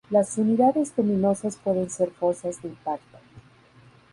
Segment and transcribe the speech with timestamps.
[0.09, 3.19] Las unidades luminosas pueden ser fosas de impacto.